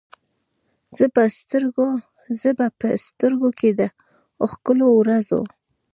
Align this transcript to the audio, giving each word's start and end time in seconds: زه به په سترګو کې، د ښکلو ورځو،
زه 2.39 2.53
به 2.57 2.65
په 2.79 2.87
سترګو 3.07 3.49
کې، 3.59 3.69
د 3.79 3.81
ښکلو 4.51 4.87
ورځو، 4.99 5.41